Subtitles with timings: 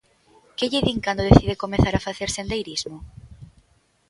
[0.57, 2.97] Que lle din cando decide comezar a facer sendeirismo?